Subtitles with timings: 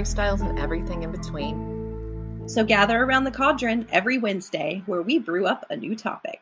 [0.00, 2.48] lifestyles, and everything in between.
[2.48, 6.40] So gather around the cauldron every Wednesday where we brew up a new topic.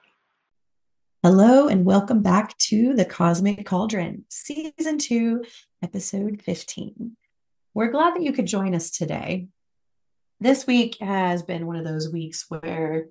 [1.24, 5.44] Hello, and welcome back to the Cosmic Cauldron, Season 2,
[5.82, 7.16] Episode 15.
[7.74, 9.48] We're glad that you could join us today.
[10.38, 13.06] This week has been one of those weeks where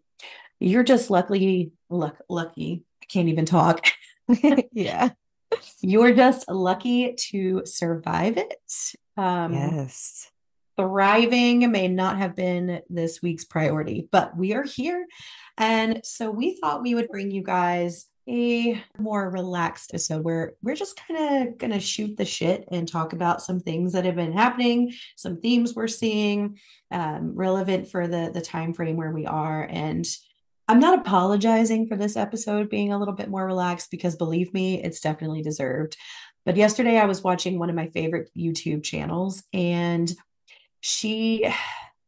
[0.62, 2.86] you're just lucky, luck, lucky.
[3.04, 3.86] I can't even talk.
[4.72, 5.10] yeah.
[5.82, 8.96] You're just lucky to survive it.
[9.18, 10.32] Um, yes.
[10.78, 15.08] Thriving may not have been this week's priority, but we are here.
[15.58, 20.76] And so we thought we would bring you guys a more relaxed episode where we're
[20.76, 24.16] just kind of going to shoot the shit and talk about some things that have
[24.18, 26.60] been happening, some themes we're seeing,
[26.92, 30.06] um, relevant for the the time frame where we are, and
[30.68, 34.84] I'm not apologizing for this episode being a little bit more relaxed because believe me,
[34.84, 35.96] it's definitely deserved.
[36.46, 40.14] But yesterday I was watching one of my favorite YouTube channels and
[40.88, 41.48] she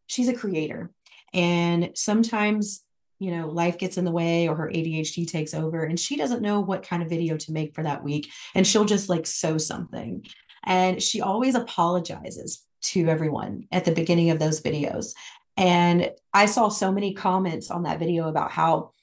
[0.08, 0.92] she's a creator
[1.34, 2.84] and sometimes
[3.20, 6.42] you know life gets in the way or her ADHD takes over and she doesn't
[6.42, 9.58] know what kind of video to make for that week and she'll just like sew
[9.58, 10.26] something
[10.64, 15.14] and she always apologizes to everyone at the beginning of those videos
[15.58, 18.94] and I saw so many comments on that video about how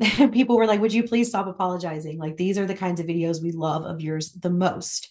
[0.32, 2.18] people were like, Would you please stop apologizing?
[2.18, 5.10] Like, these are the kinds of videos we love of yours the most.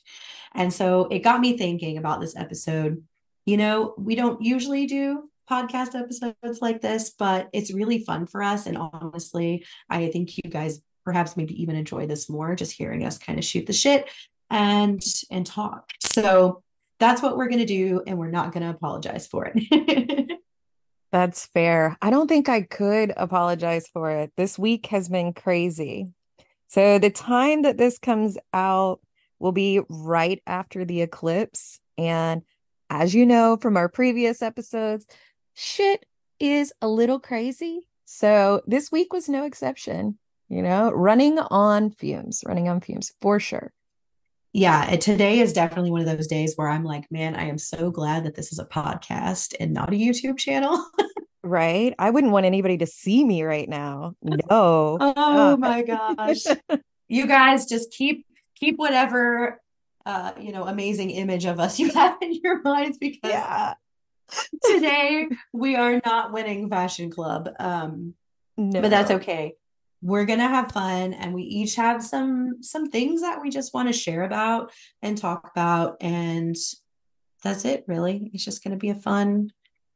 [0.54, 3.04] And so it got me thinking about this episode.
[3.50, 8.44] You know, we don't usually do podcast episodes like this, but it's really fun for
[8.44, 8.68] us.
[8.68, 13.18] And honestly, I think you guys perhaps maybe even enjoy this more, just hearing us
[13.18, 14.08] kind of shoot the shit
[14.52, 15.02] and
[15.32, 15.90] and talk.
[16.00, 16.62] So
[17.00, 20.40] that's what we're going to do and we're not going to apologize for it.
[21.12, 21.98] That's fair.
[22.04, 24.32] I don't think I could apologize for it.
[24.38, 26.10] This week has been crazy.
[26.68, 29.00] So, the time that this comes out
[29.40, 31.80] will be right after the eclipse.
[31.98, 32.44] And
[32.90, 35.06] as you know from our previous episodes,
[35.54, 36.06] shit
[36.40, 37.82] is a little crazy.
[38.06, 40.18] So, this week was no exception,
[40.48, 43.72] you know, running on fumes, running on fumes for sure
[44.54, 47.92] yeah, today is definitely one of those days where I'm like, man, I am so
[47.92, 50.84] glad that this is a podcast and not a YouTube channel.
[51.44, 51.94] right?
[52.00, 54.16] I wouldn't want anybody to see me right now.
[54.24, 54.98] No.
[55.00, 56.46] oh my gosh.
[57.08, 59.62] you guys just keep keep whatever
[60.06, 63.74] uh, you know, amazing image of us you have in your minds because yeah.
[64.64, 67.50] today we are not winning fashion club.
[67.60, 68.14] Um
[68.58, 68.82] no.
[68.82, 69.56] but that's okay
[70.02, 73.74] we're going to have fun and we each have some some things that we just
[73.74, 74.72] want to share about
[75.02, 76.56] and talk about and
[77.44, 79.52] that's it really it's just going to be a fun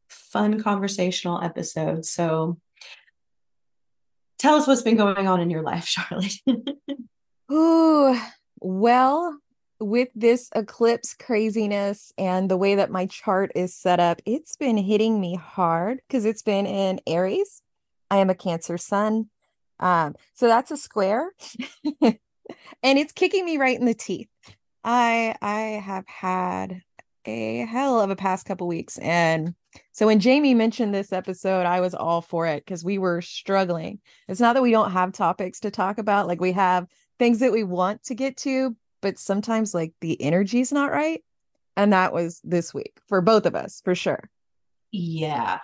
[0.09, 2.57] fun conversational episode so
[4.37, 6.33] tell us what's been going on in your life charlotte
[7.51, 8.19] ooh
[8.59, 9.37] well
[9.83, 14.77] with this eclipse craziness and the way that my chart is set up it's been
[14.77, 17.61] hitting me hard because it's been in aries
[18.09, 19.29] i am a cancer sun
[19.83, 21.31] um, so that's a square.
[22.01, 22.17] and
[22.83, 24.29] it's kicking me right in the teeth.
[24.83, 26.81] I I have had
[27.25, 28.97] a hell of a past couple weeks.
[28.99, 29.55] And
[29.91, 33.99] so when Jamie mentioned this episode, I was all for it because we were struggling.
[34.27, 36.87] It's not that we don't have topics to talk about, like we have
[37.19, 41.21] things that we want to get to, but sometimes like the energy is not right.
[41.77, 44.29] And that was this week for both of us, for sure.
[44.91, 45.59] Yeah.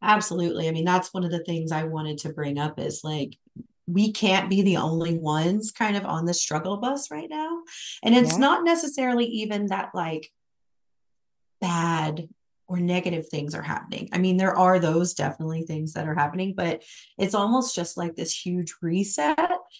[0.00, 0.68] Absolutely.
[0.68, 3.36] I mean, that's one of the things I wanted to bring up is like
[3.88, 7.62] we can't be the only ones kind of on the struggle bus right now.
[8.02, 8.38] And it's yeah.
[8.38, 10.30] not necessarily even that like
[11.60, 12.28] bad
[12.68, 14.08] or negative things are happening.
[14.12, 16.82] I mean, there are those definitely things that are happening, but
[17.18, 19.38] it's almost just like this huge reset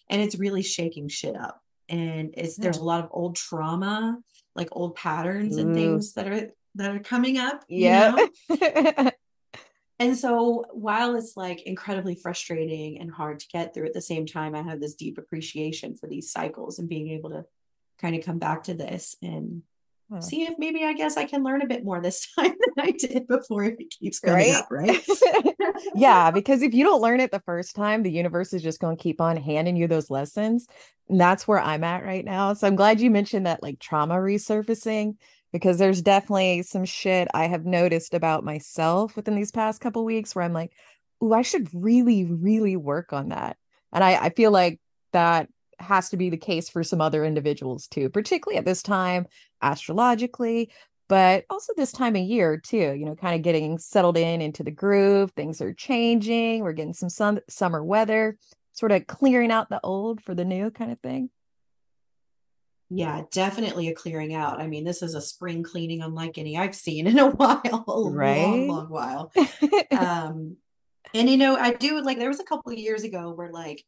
[0.08, 1.60] and it's really shaking shit up.
[1.88, 2.64] And it's yeah.
[2.64, 4.18] there's a lot of old trauma,
[4.54, 5.60] like old patterns Ooh.
[5.60, 7.64] and things that are that are coming up.
[7.68, 8.16] Yeah.
[8.48, 9.10] You know?
[9.98, 14.26] And so while it's like incredibly frustrating and hard to get through at the same
[14.26, 17.46] time, I have this deep appreciation for these cycles and being able to
[17.98, 19.62] kind of come back to this and
[20.10, 20.20] huh.
[20.20, 22.90] see if maybe I guess I can learn a bit more this time than I
[22.92, 24.54] did before if it keeps going right?
[24.54, 25.06] up, right?
[25.94, 28.96] yeah, because if you don't learn it the first time, the universe is just going
[28.96, 30.66] to keep on handing you those lessons.
[31.08, 32.54] And that's where I'm at right now.
[32.54, 35.16] So I'm glad you mentioned that like trauma resurfacing
[35.52, 40.34] because there's definitely some shit I have noticed about myself within these past couple weeks
[40.34, 40.72] where I'm like,
[41.20, 43.56] oh, I should really, really work on that.
[43.92, 44.80] And I, I feel like
[45.12, 49.26] that has to be the case for some other individuals too, particularly at this time
[49.62, 50.70] astrologically,
[51.08, 54.62] but also this time of year too, you know, kind of getting settled in into
[54.64, 55.30] the groove.
[55.32, 56.62] Things are changing.
[56.62, 58.38] We're getting some sun- summer weather.
[58.72, 61.30] sort of clearing out the old for the new kind of thing.
[62.88, 64.60] Yeah, definitely a clearing out.
[64.60, 68.10] I mean, this is a spring cleaning unlike any I've seen in a while, a
[68.10, 68.42] right?
[68.42, 69.32] long, long while.
[69.90, 70.56] um,
[71.14, 73.84] and you know, I do like there was a couple of years ago where like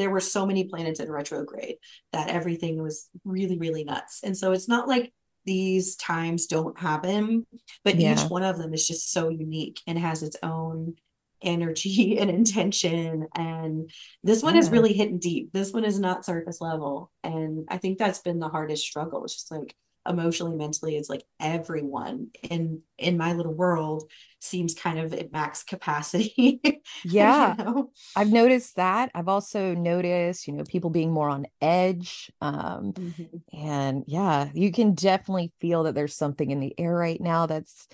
[0.00, 1.76] there were so many planets in retrograde
[2.14, 4.20] that everything was really, really nuts.
[4.24, 5.12] And so it's not like
[5.44, 7.46] these times don't happen,
[7.84, 8.14] but yeah.
[8.14, 10.94] each one of them is just so unique and has its own
[11.42, 13.26] energy and intention.
[13.34, 13.90] And
[14.24, 14.60] this one yeah.
[14.60, 15.52] is really hitting deep.
[15.52, 17.12] This one is not surface level.
[17.22, 19.22] And I think that's been the hardest struggle.
[19.24, 19.74] It's just like
[20.08, 24.10] emotionally, mentally, it's like everyone in in my little world
[24.40, 26.60] seems kind of at max capacity.
[27.04, 27.54] yeah.
[27.58, 27.90] You know?
[28.16, 29.10] I've noticed that.
[29.14, 32.30] I've also noticed, you know, people being more on edge.
[32.40, 33.56] Um, mm-hmm.
[33.56, 37.86] and yeah, you can definitely feel that there's something in the air right now that's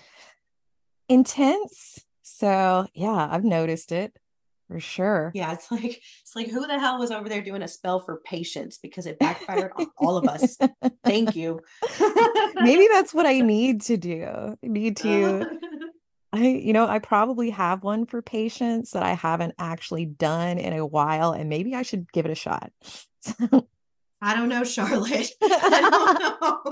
[1.09, 4.13] intense so yeah, I've noticed it
[4.67, 5.31] for sure.
[5.33, 8.21] Yeah, it's like it's like who the hell was over there doing a spell for
[8.25, 10.57] patience because it backfired on all of us.
[11.03, 11.61] Thank you.
[12.55, 14.25] Maybe that's what I need to do.
[14.25, 15.59] I need to
[16.33, 20.73] I you know, I probably have one for patience that I haven't actually done in
[20.73, 22.71] a while and maybe I should give it a shot.
[24.21, 25.29] I don't know, Charlotte.
[25.41, 26.63] Don't know.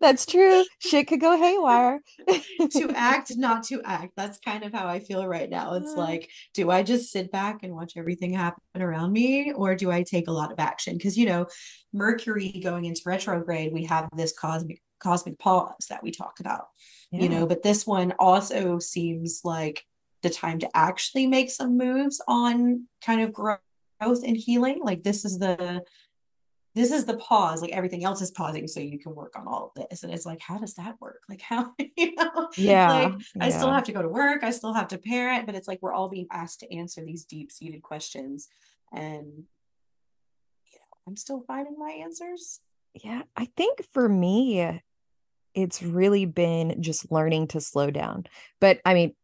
[0.00, 0.64] That's true.
[0.78, 2.00] Shit could go haywire.
[2.70, 4.12] to act, not to act.
[4.16, 5.74] That's kind of how I feel right now.
[5.74, 5.98] It's uh.
[5.98, 10.02] like, do I just sit back and watch everything happen around me, or do I
[10.02, 10.96] take a lot of action?
[10.96, 11.46] Because you know,
[11.92, 16.66] Mercury going into retrograde, we have this cosmic cosmic pause that we talk about.
[17.10, 17.22] Yeah.
[17.22, 19.84] You know, but this one also seems like
[20.22, 23.60] the time to actually make some moves on kind of growth
[24.00, 24.80] and healing.
[24.82, 25.82] Like this is the
[26.74, 29.72] this is the pause like everything else is pausing so you can work on all
[29.74, 31.20] of this and it's like how does that work?
[31.28, 32.48] Like how you know?
[32.56, 33.44] Yeah like yeah.
[33.44, 35.78] i still have to go to work i still have to parent but it's like
[35.82, 38.48] we're all being asked to answer these deep seated questions
[38.92, 42.60] and you know i'm still finding my answers.
[42.94, 44.80] Yeah i think for me
[45.54, 48.24] it's really been just learning to slow down
[48.60, 49.14] but i mean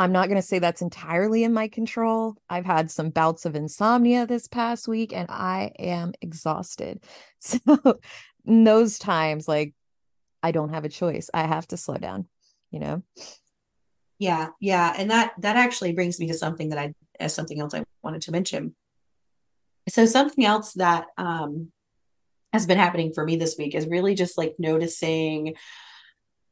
[0.00, 2.34] I'm not going to say that's entirely in my control.
[2.48, 7.04] I've had some bouts of insomnia this past week and I am exhausted.
[7.42, 7.58] So,
[8.46, 9.74] in those times, like,
[10.42, 11.28] I don't have a choice.
[11.32, 12.26] I have to slow down,
[12.70, 13.02] you know?
[14.18, 14.48] Yeah.
[14.60, 14.94] Yeah.
[14.96, 18.22] And that, that actually brings me to something that I, as something else I wanted
[18.22, 18.74] to mention.
[19.88, 21.72] So, something else that, um,
[22.52, 25.54] has been happening for me this week is really just like noticing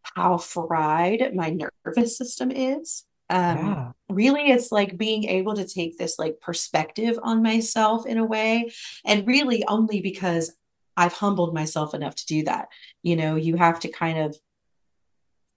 [0.02, 1.50] how fried my
[1.84, 3.92] nervous system is um yeah.
[4.08, 8.70] really it's like being able to take this like perspective on myself in a way
[9.04, 10.52] and really only because
[10.96, 12.68] i've humbled myself enough to do that.
[13.02, 14.36] You know you have to kind of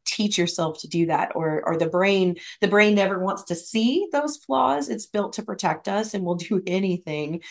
[0.05, 4.07] teach yourself to do that or or the brain the brain never wants to see
[4.11, 4.89] those flaws.
[4.89, 7.41] It's built to protect us and will do anything.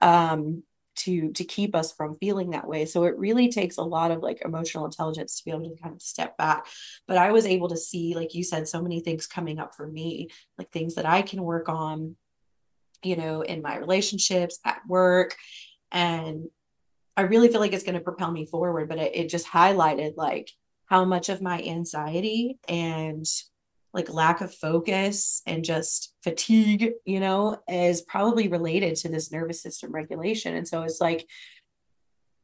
[0.00, 0.62] Um
[0.96, 2.84] to to keep us from feeling that way.
[2.84, 5.94] So it really takes a lot of like emotional intelligence to be able to kind
[5.94, 6.66] of step back.
[7.06, 9.86] But i was able to see like you said so many things coming up for
[9.86, 12.16] me like things that i can work on
[13.02, 15.36] you know in my relationships at work.
[15.92, 16.48] And
[17.16, 20.14] i really feel like it's going to propel me forward but it, it just highlighted
[20.16, 20.50] like
[20.86, 23.26] how much of my anxiety and
[23.96, 29.62] like lack of focus and just fatigue, you know, is probably related to this nervous
[29.62, 30.54] system regulation.
[30.54, 31.26] And so it's like,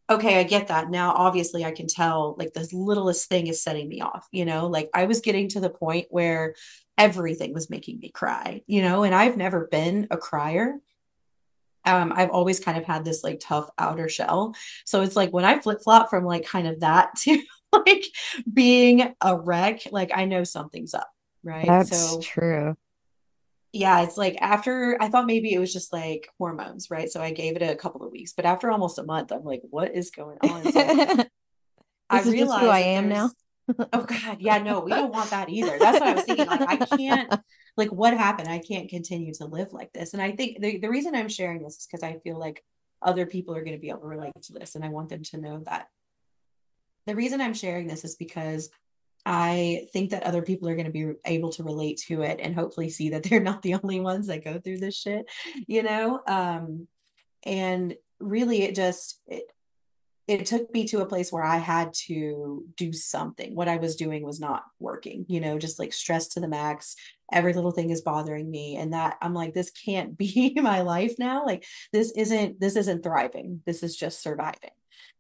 [0.08, 0.90] okay, I get that.
[0.90, 4.66] Now, obviously, I can tell like the littlest thing is setting me off, you know,
[4.66, 6.54] like I was getting to the point where
[6.96, 10.78] everything was making me cry, you know, and I've never been a crier.
[11.84, 14.54] Um, I've always kind of had this like tough outer shell.
[14.86, 17.42] So it's like when I flip flop from like kind of that to
[17.72, 18.04] like
[18.50, 21.10] being a wreck, like I know something's up
[21.42, 21.66] right?
[21.66, 22.76] That's so true.
[23.72, 27.10] Yeah, it's like after I thought maybe it was just like hormones, right?
[27.10, 29.62] So I gave it a couple of weeks, but after almost a month, I'm like,
[29.70, 30.72] what is going on?
[30.72, 30.80] So
[32.10, 33.30] I realized who I am now.
[33.92, 35.78] oh God, yeah, no, we don't want that either.
[35.78, 36.46] That's what I was thinking.
[36.46, 37.40] Like, I can't,
[37.76, 38.48] like, what happened?
[38.48, 40.12] I can't continue to live like this.
[40.12, 42.62] And I think the, the reason I'm sharing this is because I feel like
[43.00, 44.74] other people are going to be able to relate to this.
[44.74, 45.86] And I want them to know that
[47.06, 48.68] the reason I'm sharing this is because
[49.24, 52.54] I think that other people are going to be able to relate to it and
[52.54, 55.30] hopefully see that they're not the only ones that go through this shit,
[55.66, 56.20] you know?
[56.26, 56.88] Um,
[57.44, 59.44] and really it just, it,
[60.28, 63.54] it took me to a place where I had to do something.
[63.54, 66.94] What I was doing was not working, you know, just like stress to the max.
[67.32, 68.76] Every little thing is bothering me.
[68.76, 71.44] And that I'm like, this can't be my life now.
[71.44, 73.62] Like this isn't, this isn't thriving.
[73.66, 74.70] This is just surviving,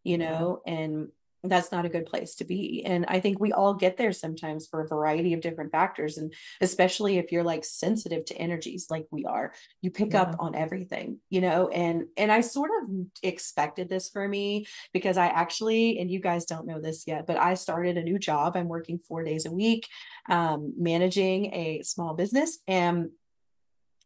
[0.04, 0.60] you know?
[0.66, 1.08] And
[1.44, 2.84] that's not a good place to be.
[2.84, 6.16] And I think we all get there sometimes for a variety of different factors.
[6.16, 10.22] And especially if you're like sensitive to energies like we are, you pick yeah.
[10.22, 15.16] up on everything, you know, and and I sort of expected this for me because
[15.16, 18.56] I actually, and you guys don't know this yet, but I started a new job.
[18.56, 19.88] I'm working four days a week,
[20.28, 22.58] um, managing a small business.
[22.68, 23.10] And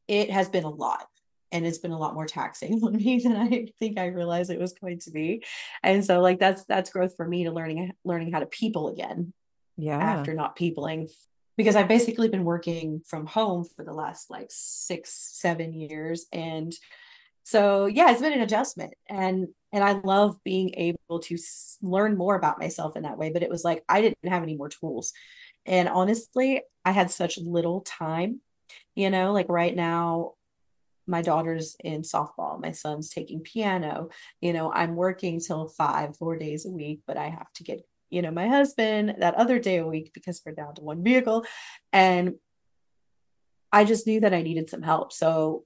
[0.09, 1.07] it has been a lot
[1.53, 4.61] and it's been a lot more taxing on me than I think I realized it
[4.61, 5.45] was going to be.
[5.83, 9.33] And so like that's that's growth for me to learning learning how to people again.
[9.77, 9.99] Yeah.
[9.99, 11.09] After not peopling
[11.57, 16.75] because I've basically been working from home for the last like 6 7 years and
[17.45, 22.17] so yeah, it's been an adjustment and and I love being able to s- learn
[22.17, 24.69] more about myself in that way, but it was like I didn't have any more
[24.69, 25.13] tools.
[25.65, 28.41] And honestly, I had such little time
[28.97, 30.33] you know like right now
[31.07, 34.09] my daughter's in softball my son's taking piano
[34.41, 37.87] you know i'm working till five four days a week but i have to get
[38.11, 41.45] you know my husband that other day a week because we're down to one vehicle.
[41.93, 42.35] And
[43.73, 45.13] i just knew that i needed some help.
[45.13, 45.65] So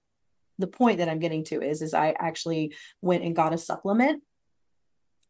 [0.59, 4.23] the point that i'm getting to is is i actually went and got a supplement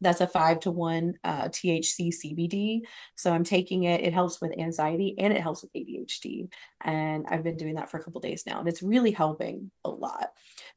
[0.00, 2.80] that's a five to one uh, THC CBD.
[3.16, 4.02] So I'm taking it.
[4.02, 6.48] It helps with anxiety and it helps with ADHD.
[6.82, 9.90] And I've been doing that for a couple days now, and it's really helping a
[9.90, 10.30] lot.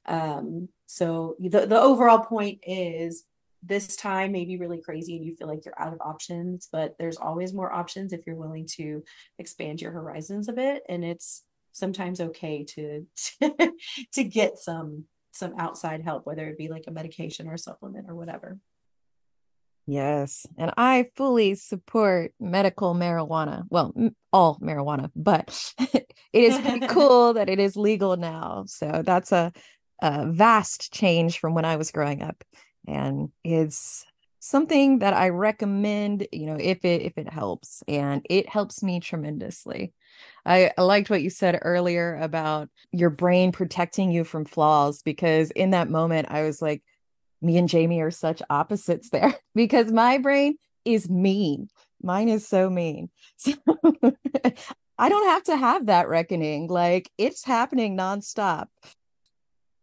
[0.05, 3.23] Um, so the the overall point is
[3.65, 6.95] this time may be really crazy and you feel like you're out of options, but
[6.99, 9.01] there's always more options if you're willing to
[9.39, 10.83] expand your horizons a bit.
[10.89, 13.07] And it's sometimes okay to
[13.39, 13.71] to,
[14.13, 18.07] to get some some outside help, whether it be like a medication or a supplement
[18.07, 18.59] or whatever.
[19.85, 20.45] Yes.
[20.57, 23.63] And I fully support medical marijuana.
[23.69, 23.93] Well,
[24.31, 28.63] all marijuana, but it is pretty cool that it is legal now.
[28.67, 29.51] So that's a,
[30.01, 32.43] a vast change from when I was growing up.
[32.87, 34.05] And it's
[34.39, 37.83] something that I recommend, you know, if it if it helps.
[37.87, 39.93] And it helps me tremendously.
[40.45, 45.51] I, I liked what you said earlier about your brain protecting you from flaws because
[45.51, 46.83] in that moment I was like,
[47.43, 51.69] me and Jamie are such opposites there because my brain is mean.
[52.01, 53.09] Mine is so mean.
[53.37, 53.53] So
[54.97, 56.67] I don't have to have that reckoning.
[56.67, 58.67] Like it's happening nonstop.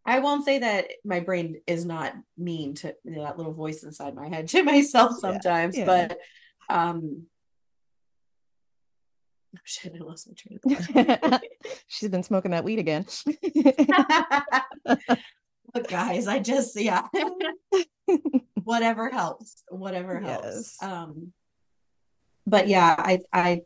[0.07, 3.83] I won't say that my brain is not mean to you know, that little voice
[3.83, 6.09] inside my head to myself sometimes, yeah, yeah.
[6.09, 6.19] but
[6.75, 7.26] um
[9.57, 11.43] oh shit, I lost my train of thought.
[11.88, 13.05] She's been smoking that weed again.
[15.75, 17.07] Look, guys, I just yeah.
[18.65, 19.62] whatever helps.
[19.69, 20.77] Whatever helps.
[20.81, 20.83] Yes.
[20.83, 21.33] Um
[22.47, 23.62] but yeah, I I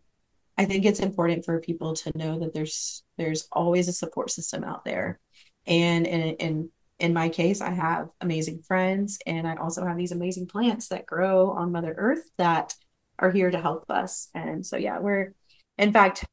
[0.56, 4.64] I think it's important for people to know that there's there's always a support system
[4.64, 5.20] out there.
[5.66, 10.12] And in in in my case, I have amazing friends and I also have these
[10.12, 12.74] amazing plants that grow on Mother Earth that
[13.18, 14.28] are here to help us.
[14.34, 15.34] And so yeah, we're
[15.78, 16.24] in fact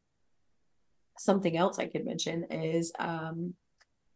[1.17, 3.53] something else I could mention is um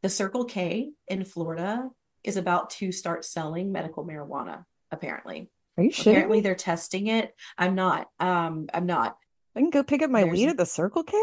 [0.06, 1.90] the Circle K in Florida
[2.24, 5.50] is about to start selling medical marijuana, apparently.
[5.80, 6.14] Are you sure?
[6.14, 7.34] Apparently they're testing it.
[7.58, 8.06] I'm not.
[8.20, 9.18] Um, I'm not.
[9.56, 11.20] I can go pick up my there's, weed at the Circle K.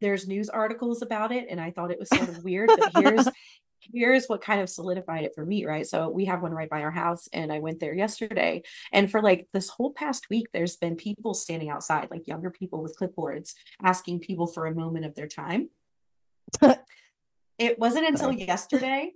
[0.00, 3.28] There's news articles about it, and I thought it was sort of weird, but here's
[3.78, 5.86] here's what kind of solidified it for me, right?
[5.86, 8.64] So we have one right by our house, and I went there yesterday.
[8.92, 12.82] And for like this whole past week, there's been people standing outside, like younger people
[12.82, 15.68] with clipboards, asking people for a moment of their time.
[17.58, 19.12] It wasn't until yesterday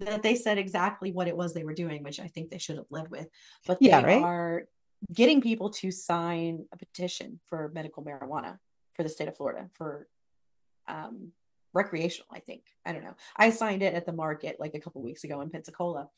[0.00, 2.76] that they said exactly what it was they were doing, which I think they should
[2.76, 3.28] have led with.
[3.66, 4.22] But they yeah, right?
[4.22, 4.64] are
[5.12, 8.58] getting people to sign a petition for medical marijuana
[8.94, 10.08] for the state of Florida for
[10.88, 11.32] um,
[11.72, 12.62] recreational, I think.
[12.84, 13.16] I don't know.
[13.36, 16.08] I signed it at the market like a couple weeks ago in Pensacola.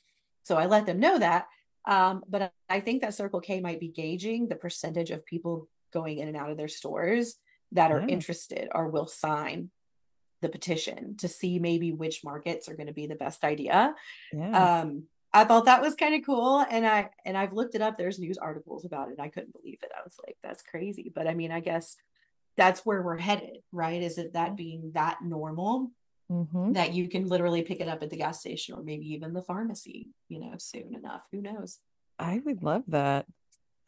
[0.45, 1.47] So I let them know that.
[1.87, 6.19] Um, but I think that Circle K might be gauging the percentage of people going
[6.19, 7.37] in and out of their stores
[7.73, 8.07] that are yeah.
[8.07, 9.71] interested or will sign
[10.43, 13.95] the petition to see maybe which markets are going to be the best idea.
[14.33, 14.81] Yeah.
[14.81, 17.97] Um, I thought that was kind of cool, and I and I've looked it up.
[17.97, 19.19] There's news articles about it.
[19.19, 19.91] I couldn't believe it.
[19.97, 21.11] I was like, that's crazy.
[21.15, 21.97] But I mean, I guess
[22.57, 24.03] that's where we're headed, right?
[24.03, 25.91] Is it that being that normal
[26.31, 26.73] mm-hmm.
[26.73, 29.43] that you can literally pick it up at the gas station or maybe even the
[29.43, 31.23] pharmacy, you know, soon enough?
[31.33, 31.79] Who knows?
[32.19, 33.25] I would love that.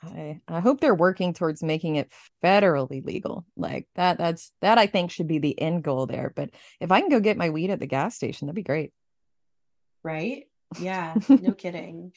[0.07, 3.47] I, I hope they're working towards making it federally legal.
[3.57, 6.33] Like that, that's that I think should be the end goal there.
[6.35, 8.93] But if I can go get my weed at the gas station, that'd be great.
[10.03, 10.45] Right?
[10.79, 12.13] Yeah, no kidding.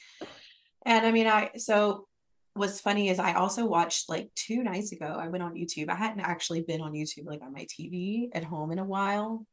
[0.84, 2.06] And I mean, I so
[2.54, 5.88] what's funny is I also watched like two nights ago, I went on YouTube.
[5.88, 9.46] I hadn't actually been on YouTube like on my TV at home in a while.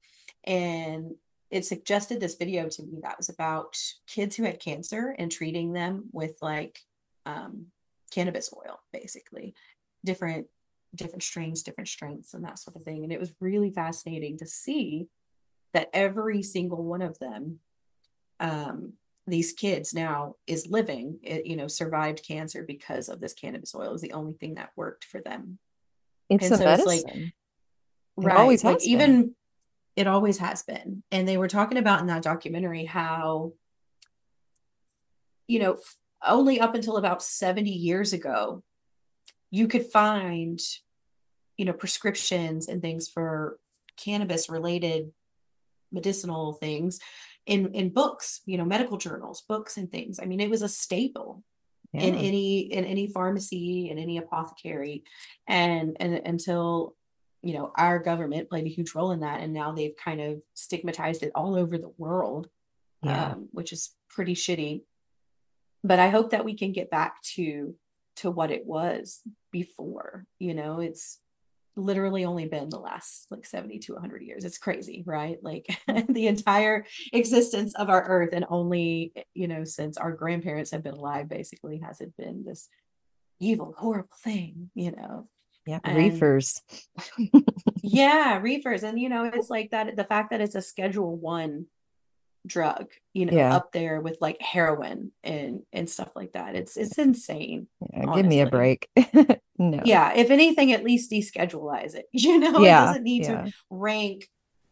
[0.44, 1.16] And
[1.52, 3.78] it suggested this video to me that was about
[4.08, 6.80] kids who had cancer and treating them with like
[7.26, 7.68] um
[8.12, 9.54] cannabis oil, basically,
[10.04, 10.48] different
[10.94, 13.04] different strains, different strengths, and that sort of thing.
[13.04, 15.08] And it was really fascinating to see
[15.74, 17.60] that every single one of them,
[18.40, 18.94] um,
[19.28, 23.90] these kids now is living, it, you know, survived cancer because of this cannabis oil.
[23.90, 25.60] It was the only thing that worked for them.
[26.30, 26.94] It's and a so medicine.
[26.94, 29.36] It's like, it right, always like even
[29.96, 31.04] it always has been.
[31.12, 33.54] And they were talking about in that documentary how,
[35.48, 35.78] you know,
[36.26, 38.64] only up until about 70 years ago,
[39.52, 40.60] you could find,
[41.58, 43.58] you know, prescriptions and things for
[43.98, 45.12] cannabis related
[45.92, 47.00] medicinal things
[47.46, 50.70] in in books you know medical journals books and things i mean it was a
[50.70, 51.44] staple
[51.94, 52.02] yeah.
[52.02, 55.04] in any in any pharmacy in any apothecary
[55.48, 56.96] and and until
[57.42, 60.42] you know our government played a huge role in that and now they've kind of
[60.54, 62.50] stigmatized it all over the world
[63.04, 63.32] yeah.
[63.32, 64.82] um, which is pretty shitty
[65.88, 67.76] but i hope that we can get back to
[68.16, 71.20] to what it was before you know it's
[71.76, 74.46] literally only been the last like 70 to 100 years.
[74.46, 75.38] It's crazy right?
[75.42, 75.68] Like
[76.10, 80.96] the entire existence of our earth and only you know since our grandparents have been
[80.96, 82.70] alive basically has it been this
[83.40, 85.28] evil horrible thing you know?
[85.66, 86.62] Yeah and, reefers.
[87.88, 88.84] Yeah reefers.
[88.84, 91.68] And you know it's like that the fact that it's a schedule one
[92.46, 93.56] drug you know yeah.
[93.56, 96.56] up there with like heroin and and stuff like that.
[96.56, 98.90] It's it's insane yeah, give me a break.
[99.58, 99.80] No.
[99.86, 102.60] Yeah if anything at least deschedule it you know?
[102.60, 104.28] Yeah, it doesn't need to rank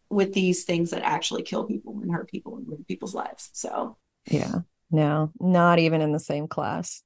[0.09, 3.95] with these things that actually kill people and hurt people and ruin people's lives so.
[4.29, 4.55] Yeah
[4.91, 7.01] no not even in the same class.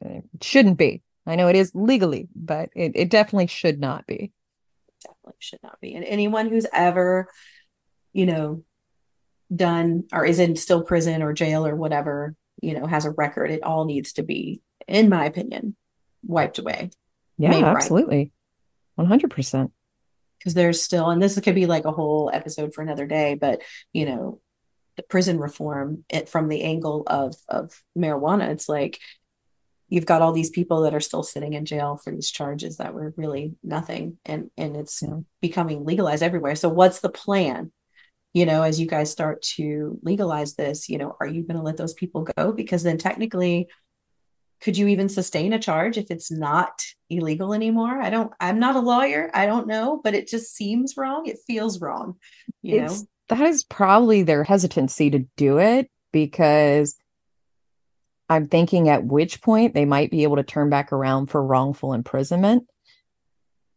[0.00, 1.02] It shouldn't be.
[1.26, 4.32] I know it is legally, but it, it definitely should not be.
[5.02, 5.94] Definitely should not be.
[5.94, 7.28] And anyone who's ever,
[8.12, 8.62] you know,
[9.54, 13.50] done or is in still prison or jail or whatever, you know, has a record,
[13.50, 15.76] it all needs to be, in my opinion,
[16.24, 16.90] wiped away.
[17.38, 18.32] Yeah, absolutely.
[18.96, 19.08] Right.
[19.08, 19.70] 100%.
[20.38, 23.62] Because there's still, and this could be like a whole episode for another day, but,
[23.92, 24.40] you know,
[24.96, 28.98] the prison reform it from the angle of of marijuana it's like
[29.88, 32.92] you've got all these people that are still sitting in jail for these charges that
[32.92, 35.18] were really nothing and and it's yeah.
[35.40, 37.70] becoming legalized everywhere so what's the plan
[38.36, 41.62] you know as you guys start to legalize this you know are you going to
[41.62, 43.66] let those people go because then technically
[44.60, 48.76] could you even sustain a charge if it's not illegal anymore i don't i'm not
[48.76, 52.16] a lawyer i don't know but it just seems wrong it feels wrong
[52.60, 56.96] you it's, know that is probably their hesitancy to do it because
[58.28, 61.92] I'm thinking at which point they might be able to turn back around for wrongful
[61.92, 62.66] imprisonment.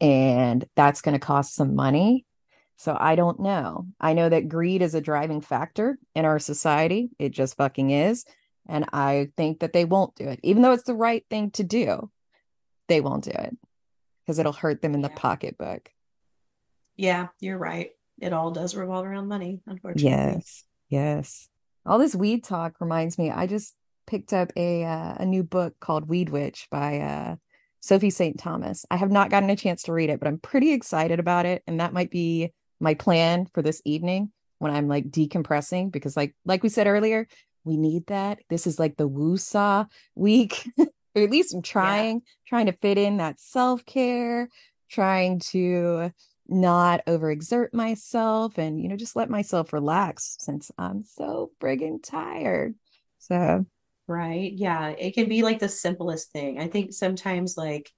[0.02, 2.26] And that's going to cost some money.
[2.80, 3.88] So I don't know.
[4.00, 7.10] I know that greed is a driving factor in our society.
[7.20, 8.26] It just fucking is.
[8.70, 11.64] And I think that they won't do it, even though it's the right thing to
[11.66, 12.10] do.
[12.88, 13.58] They won't do it
[14.22, 15.92] because it'll hurt them in the pocketbook.
[16.96, 17.92] Yeah, you're right.
[18.22, 20.12] It all does revolve around money, unfortunately.
[20.12, 20.64] Yes.
[20.88, 21.50] Yes.
[21.86, 23.76] All this weed talk reminds me, I just
[24.08, 27.36] picked up a uh, a new book called Weed Witch by uh,
[27.82, 28.40] Sophie St.
[28.40, 28.86] Thomas.
[28.90, 31.62] I have not gotten a chance to read it, but I'm pretty excited about it,
[31.68, 36.36] and that might be my plan for this evening when I'm like decompressing because, like
[36.46, 37.28] like we said earlier,
[37.64, 38.40] we need that.
[38.50, 40.88] This is like the woo saw week, or
[41.24, 42.48] at least I'm trying yeah.
[42.48, 44.50] trying to fit in that self care,
[44.90, 46.12] trying to
[46.48, 52.76] not overexert myself and you know just let myself relax since I'm so friggin' tired.
[53.20, 53.66] So
[54.10, 57.92] right yeah it can be like the simplest thing i think sometimes like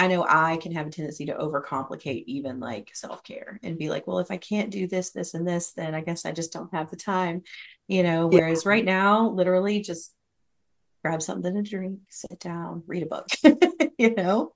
[0.00, 4.06] i know i can have a tendency to overcomplicate even like self-care and be like
[4.06, 6.72] well if i can't do this this and this then i guess i just don't
[6.74, 7.42] have the time
[7.88, 8.70] you know whereas yeah.
[8.70, 10.12] right now literally just
[11.04, 13.28] grab something to drink sit down read a book
[14.00, 14.52] you know?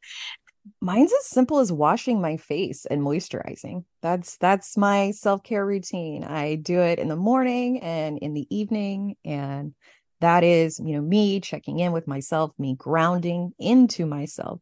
[0.80, 3.85] Mine's as simple as washing my face and moisturizing.
[4.00, 6.24] That's that's my self-care routine.
[6.24, 9.74] I do it in the morning and in the evening and
[10.20, 14.61] that is you know me checking in with myself me grounding into myself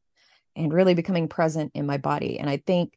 [0.56, 2.94] and really becoming present in my body and i think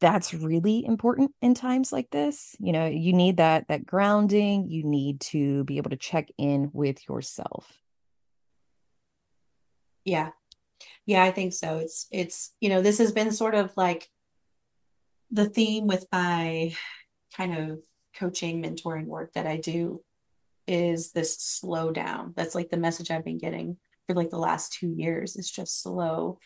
[0.00, 2.54] that's really important in times like this.
[2.58, 6.70] You know you need that that grounding you need to be able to check in
[6.72, 7.78] with yourself.
[10.04, 10.30] Yeah.
[11.06, 11.78] Yeah i think so.
[11.78, 14.08] It's it's you know this has been sort of like
[15.30, 16.74] the theme with my
[17.36, 17.80] kind of
[18.16, 20.00] coaching mentoring work that i do
[20.66, 22.32] is this slow down.
[22.36, 25.36] That's like the message I've been getting for like the last two years.
[25.36, 26.38] It's just slow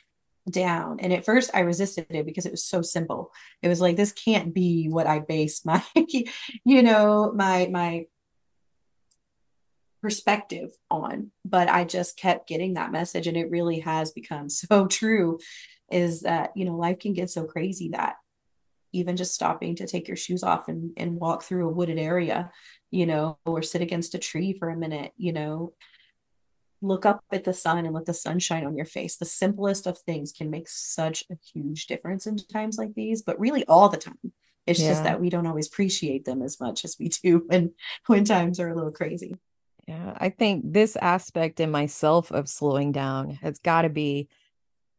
[0.50, 1.00] down.
[1.00, 3.32] And at first I resisted it because it was so simple.
[3.62, 5.82] It was like this can't be what I base my,
[6.64, 8.06] you know, my my
[10.00, 14.86] perspective on but i just kept getting that message and it really has become so
[14.86, 15.38] true
[15.90, 18.14] is that you know life can get so crazy that
[18.92, 22.50] even just stopping to take your shoes off and, and walk through a wooded area
[22.90, 25.72] you know or sit against a tree for a minute you know
[26.82, 29.16] look up at the sun and let the sun shine on your face.
[29.16, 33.38] The simplest of things can make such a huge difference in times like these but
[33.38, 34.32] really all the time.
[34.66, 34.90] It's yeah.
[34.90, 37.72] just that we don't always appreciate them as much as we do when
[38.06, 39.34] when times are a little crazy.
[39.86, 44.28] Yeah, I think this aspect in myself of slowing down has got to be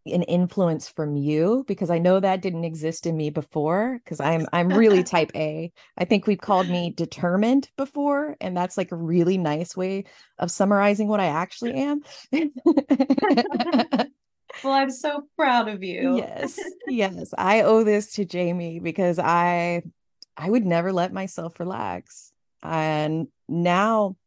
[0.06, 4.48] an influence from you because I know that didn't exist in me before because I'm
[4.52, 5.72] I'm really type A.
[5.98, 10.06] I think we've called me determined before and that's like a really nice way
[10.40, 12.02] of summarizing what I actually am.
[14.64, 16.18] well, I'm so proud of you.
[16.18, 16.60] Yes.
[16.88, 19.84] Yes, I owe this to Jamie because I
[20.36, 22.34] I would never let myself relax.
[22.62, 24.18] And now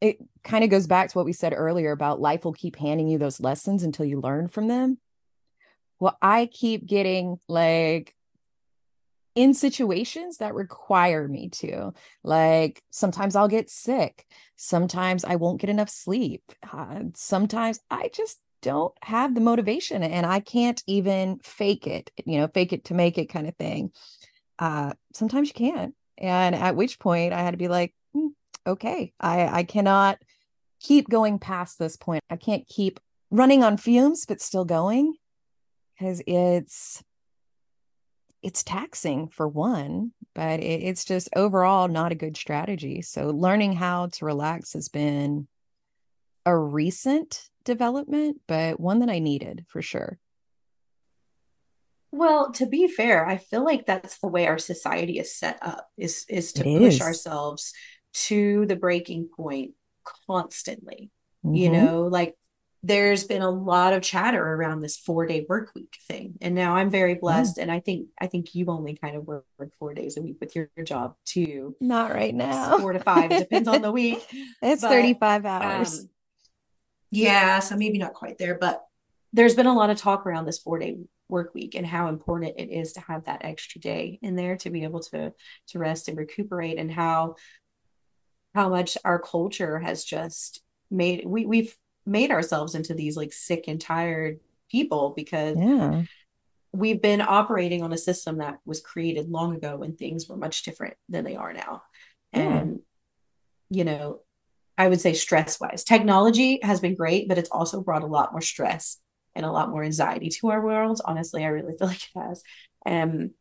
[0.00, 3.08] it kind of goes back to what we said earlier about life will keep handing
[3.08, 4.98] you those lessons until you learn from them.
[6.00, 8.14] Well, I keep getting like
[9.34, 11.92] in situations that require me to.
[12.22, 14.26] Like sometimes I'll get sick.
[14.56, 16.42] Sometimes I won't get enough sleep.
[16.72, 22.38] Uh, sometimes I just don't have the motivation and I can't even fake it, you
[22.38, 23.92] know, fake it to make it kind of thing.
[24.58, 25.94] Uh, sometimes you can't.
[26.16, 27.94] And at which point I had to be like,
[28.68, 30.18] okay, I, I cannot
[30.80, 32.22] keep going past this point.
[32.30, 33.00] I can't keep
[33.30, 35.14] running on fumes, but still going
[35.98, 37.02] because it's
[38.40, 43.02] it's taxing for one, but it, it's just overall not a good strategy.
[43.02, 45.48] So learning how to relax has been
[46.46, 50.18] a recent development, but one that I needed for sure.
[52.10, 55.88] Well, to be fair, I feel like that's the way our society is set up
[55.98, 57.00] is is to it push is.
[57.02, 57.74] ourselves
[58.26, 59.72] to the breaking point
[60.26, 61.10] constantly.
[61.44, 61.54] Mm-hmm.
[61.54, 62.34] You know, like
[62.82, 66.34] there's been a lot of chatter around this four day work week thing.
[66.40, 67.56] And now I'm very blessed.
[67.56, 67.62] Mm.
[67.62, 69.44] And I think, I think you only kind of work,
[69.78, 71.74] four days a week with your, your, job too.
[71.80, 72.78] Not right now.
[72.78, 73.30] Four to five.
[73.30, 74.24] Depends on the week.
[74.62, 76.00] It's but, 35 hours.
[76.00, 76.08] Um,
[77.10, 77.58] yeah.
[77.58, 78.84] So maybe not quite there, but
[79.32, 82.54] there's been a lot of talk around this four day work week and how important
[82.56, 85.32] it is to have that extra day in there to be able to
[85.68, 87.36] to rest and recuperate and how
[88.58, 93.66] how much our culture has just made we we've made ourselves into these like sick
[93.68, 96.02] and tired people because yeah.
[96.72, 100.64] we've been operating on a system that was created long ago when things were much
[100.64, 101.82] different than they are now.
[102.32, 102.40] Yeah.
[102.40, 102.80] And
[103.70, 104.22] you know,
[104.76, 108.32] I would say stress wise, technology has been great, but it's also brought a lot
[108.32, 108.96] more stress
[109.36, 111.00] and a lot more anxiety to our world.
[111.04, 112.42] Honestly, I really feel like it has.
[112.84, 113.34] Um,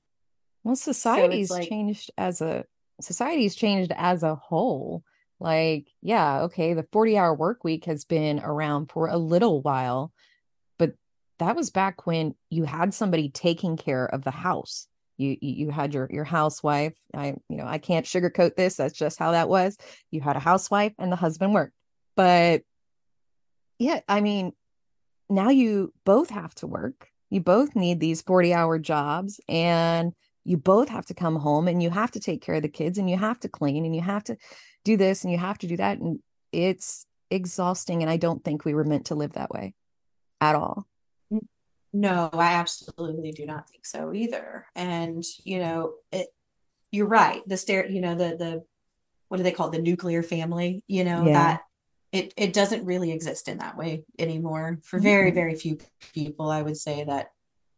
[0.63, 2.65] well, society's so like, changed as a
[3.01, 5.03] society's changed as a whole.
[5.39, 10.12] Like, yeah, okay, the 40 hour work week has been around for a little while,
[10.79, 10.93] but
[11.39, 14.88] that was back when you had somebody taking care of the house.
[15.17, 16.93] You, you had your your housewife.
[17.15, 18.75] I you know I can't sugarcoat this.
[18.75, 19.75] That's just how that was.
[20.12, 21.73] You had a housewife and the husband worked.
[22.15, 22.62] But
[23.79, 24.53] yeah, I mean,
[25.29, 27.10] now you both have to work.
[27.29, 30.13] You both need these 40 hour jobs and
[30.47, 32.97] you both have to come home and you have to take care of the kids
[32.97, 34.38] and you have to clean and you have to
[34.86, 36.19] do this and you have to do that and
[36.51, 39.73] it's exhausting and i don't think we were meant to live that way
[40.39, 40.88] at all
[41.91, 46.27] no i absolutely do not think so either and you know it
[46.91, 48.63] you're right the stare you know the the
[49.27, 49.73] what do they call it?
[49.73, 51.33] the nuclear family you know yeah.
[51.33, 51.62] that
[52.13, 55.77] it it doesn't really exist in that way anymore for very very few
[56.13, 57.31] people i would say that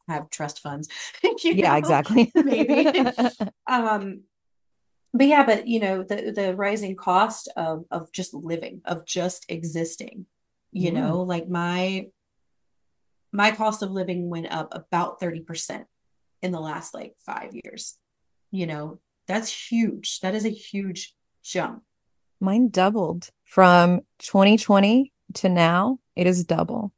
[0.10, 0.90] have trust funds.
[1.44, 1.78] yeah, know?
[1.78, 2.32] exactly.
[2.36, 2.88] Maybe.
[3.68, 4.22] um,
[5.14, 9.46] but yeah, but you know, the the rising cost of of just living, of just
[9.50, 10.26] existing,
[10.72, 11.00] you yeah.
[11.00, 12.08] know, like my
[13.32, 15.86] my cost of living went up about 30%
[16.42, 17.96] in the last like five years.
[18.52, 20.20] You know, that's huge.
[20.22, 21.84] That is a huge jump.
[22.40, 26.00] Mine doubled from 2020 to now.
[26.16, 26.92] It is double.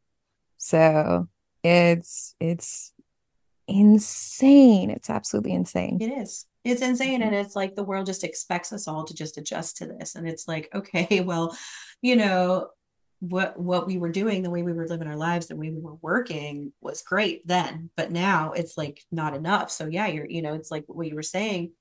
[0.58, 1.28] So
[1.64, 2.94] it's it's
[3.72, 4.90] insane.
[4.90, 5.98] It's absolutely insane.
[6.02, 6.46] It is.
[6.64, 7.22] It's insane.
[7.22, 7.46] And mm-hmm.
[7.46, 10.16] it's like the world just expects us all to just adjust to this.
[10.16, 11.56] And it's like, okay, well,
[12.02, 12.70] you know,
[13.20, 15.80] what what we were doing, the way we were living our lives, the way we
[15.80, 17.92] were working was great then.
[17.96, 19.70] But now it's like not enough.
[19.70, 21.72] So yeah, you're, you know, it's like what you were saying,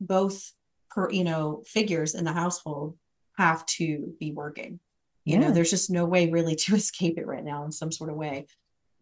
[0.00, 0.52] both
[0.90, 2.96] per, you know, figures in the household
[3.38, 4.80] have to be working.
[5.24, 5.48] You yeah.
[5.48, 8.16] know, there's just no way really to escape it right now in some sort of
[8.16, 8.46] way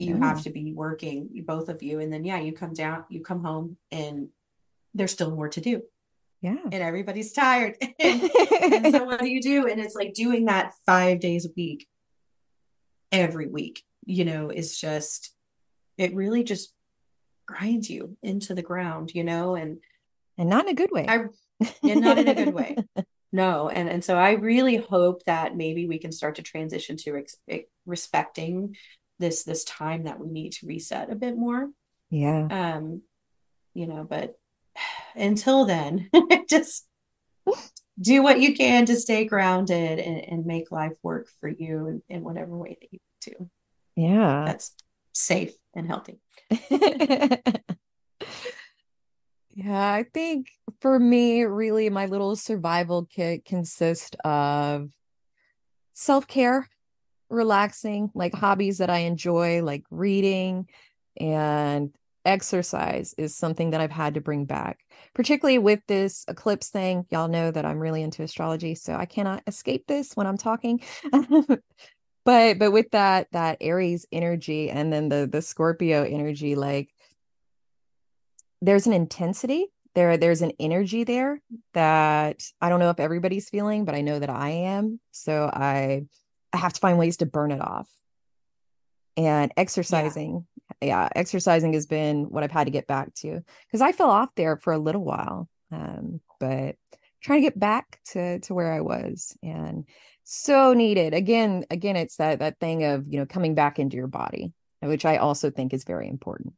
[0.03, 0.23] you mm.
[0.23, 3.43] have to be working both of you and then yeah you come down you come
[3.43, 4.29] home and
[4.95, 5.83] there's still more to do
[6.41, 6.57] Yeah.
[6.65, 7.77] And everybody's tired.
[7.99, 9.69] and, and so what do you do?
[9.69, 11.87] And it's like doing that five days a week,
[13.11, 15.35] every week, you know, is just,
[15.97, 16.75] it really just
[17.47, 19.79] grinds you into the ground, you know, and
[20.39, 21.07] and not in a good way.
[21.09, 21.27] I
[21.83, 22.77] and not in a good way.
[23.35, 27.17] No, and and so I really hope that maybe we can start to transition to
[27.17, 28.77] ex- respecting
[29.19, 31.71] this this time that we need to reset a bit more.
[32.11, 32.47] Yeah.
[32.51, 33.03] Um,
[33.75, 34.39] you know, but
[35.15, 36.11] until then,
[36.49, 36.87] just
[38.01, 42.03] do what you can to stay grounded and, and make life work for you in,
[42.09, 43.51] in whatever way that you to.
[43.97, 44.45] Yeah.
[44.47, 44.75] That's
[45.13, 46.19] safe and healthy.
[49.55, 50.49] Yeah, I think
[50.81, 54.91] for me, really, my little survival kit consists of
[55.93, 56.69] self care,
[57.33, 60.69] relaxing, like hobbies that I enjoy, like reading
[61.19, 64.81] and exercise is something that I've had to bring back,
[65.15, 67.07] particularly with this eclipse thing.
[67.11, 70.81] Y'all know that I'm really into astrology, so I cannot escape this when I'm talking.
[72.25, 76.91] but but with that that Aries energy and then the the Scorpio energy, like
[78.61, 81.41] there's an intensity there there's an energy there
[81.75, 86.05] that i don't know if everybody's feeling but i know that i am so i
[86.53, 87.89] i have to find ways to burn it off.
[89.17, 90.47] And exercising
[90.81, 94.11] yeah, yeah exercising has been what i've had to get back to because i fell
[94.11, 96.77] off there for a little while um, but
[97.23, 99.85] trying to get back to to where i was and
[100.25, 101.15] so needed.
[101.15, 105.05] Again again it's that that thing of you know coming back into your body which
[105.05, 106.55] i also think is very important.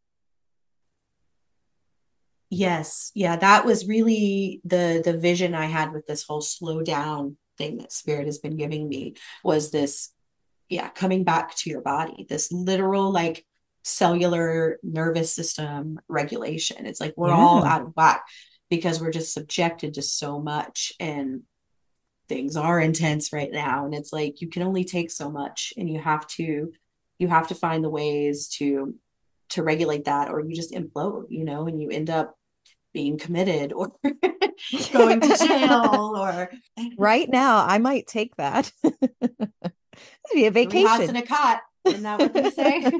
[2.50, 3.10] Yes.
[3.14, 7.78] Yeah, that was really the the vision I had with this whole slow down thing
[7.78, 10.10] that spirit has been giving me was this
[10.68, 12.26] yeah, coming back to your body.
[12.28, 13.44] This literal like
[13.82, 16.86] cellular nervous system regulation.
[16.86, 17.36] It's like we're yeah.
[17.36, 18.24] all out of whack
[18.70, 21.42] because we're just subjected to so much and
[22.28, 25.90] things are intense right now and it's like you can only take so much and
[25.90, 26.72] you have to
[27.18, 28.94] you have to find the ways to
[29.50, 32.34] to regulate that or you just implode you know and you end up
[32.94, 33.92] being committed or
[34.92, 36.50] going to jail or
[36.96, 38.72] right now i might take that.
[40.32, 41.60] Be a vacation house in a cot.
[41.84, 42.90] Isn't that what they say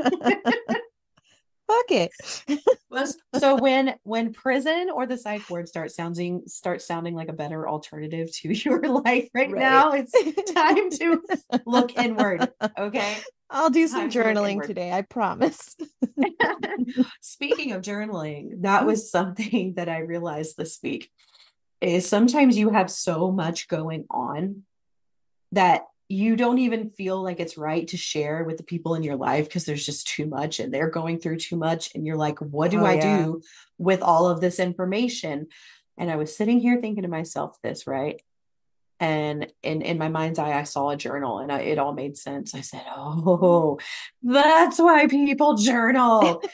[1.67, 2.13] fuck it
[3.39, 7.69] so when when prison or the psych ward start sounding start sounding like a better
[7.69, 9.53] alternative to your life right, right.
[9.53, 10.13] now it's
[10.53, 11.21] time to
[11.67, 12.49] look inward
[12.79, 13.17] okay
[13.51, 15.77] I'll do some journaling today, I promise.
[17.21, 18.87] Speaking of journaling, that mm-hmm.
[18.87, 21.09] was something that I realized this week
[21.81, 24.65] is sometimes you have so much going on
[25.53, 29.17] that you don't even feel like it's right to share with the people in your
[29.17, 32.39] life because there's just too much and they're going through too much and you're like
[32.41, 33.19] what do oh, I yeah.
[33.19, 33.43] do
[33.79, 35.49] with all of this information?
[35.97, 38.21] And I was sitting here thinking to myself this right?
[39.01, 42.17] And in in my mind's eye i saw a journal and I, it all made
[42.17, 42.55] sense.
[42.55, 43.79] I said oh
[44.23, 46.43] that's why people journal.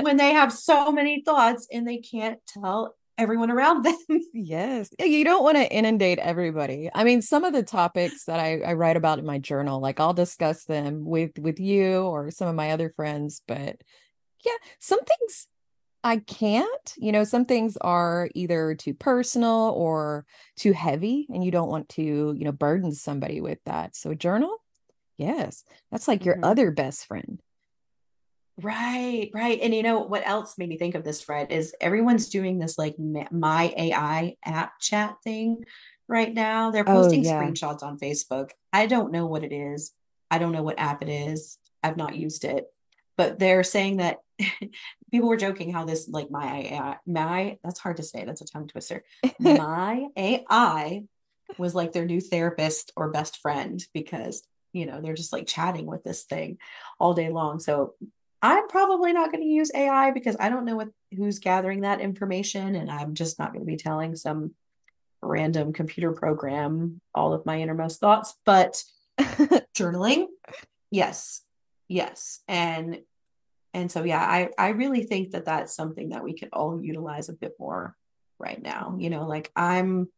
[0.00, 3.96] When they have so many thoughts and they can't tell everyone around them
[4.32, 8.60] yes you don't want to inundate everybody i mean some of the topics that I,
[8.60, 12.48] I write about in my journal like i'll discuss them with with you or some
[12.48, 13.76] of my other friends but
[14.44, 15.46] yeah some things
[16.02, 16.94] I can't.
[16.96, 20.24] You know, some things are either too personal or
[20.56, 23.94] too heavy, and you don't want to, you know, burden somebody with that.
[23.94, 24.56] So, journal,
[25.18, 26.44] yes, that's like your mm-hmm.
[26.44, 27.38] other best friend.
[28.62, 29.58] Right, right.
[29.60, 32.78] And you know what else made me think of this, Fred, is everyone's doing this
[32.78, 35.64] like my AI app chat thing
[36.08, 36.70] right now.
[36.70, 37.42] They're oh, posting oh, yeah.
[37.42, 38.50] screenshots on Facebook.
[38.72, 39.92] I don't know what it is.
[40.30, 41.58] I don't know what app it is.
[41.82, 42.66] I've not used it
[43.20, 44.20] but they're saying that
[45.10, 48.46] people were joking how this like my AI, my that's hard to say that's a
[48.46, 49.04] tongue twister
[49.38, 51.02] my ai
[51.58, 54.42] was like their new therapist or best friend because
[54.72, 56.56] you know they're just like chatting with this thing
[56.98, 57.92] all day long so
[58.42, 62.00] i'm probably not going to use ai because i don't know what who's gathering that
[62.00, 64.54] information and i'm just not going to be telling some
[65.22, 68.82] random computer program all of my innermost thoughts but
[69.76, 70.26] journaling?
[70.90, 71.42] Yes.
[71.88, 72.40] Yes.
[72.48, 73.00] And
[73.72, 77.28] and so yeah i i really think that that's something that we could all utilize
[77.28, 77.96] a bit more
[78.38, 78.96] right now.
[78.98, 80.08] You know like i'm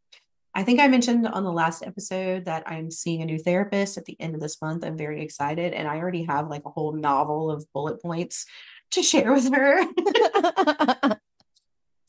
[0.55, 4.05] i think i mentioned on the last episode that i'm seeing a new therapist at
[4.05, 4.85] the end of this month.
[4.85, 8.47] I'm very excited and i already have like a whole novel of bullet points
[8.93, 9.83] to share with her.